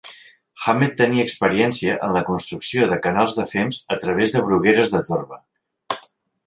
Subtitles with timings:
[0.69, 5.05] Hammett tenia experiència en la construcció de canals de fems a través de brugueres de
[5.13, 5.43] torba.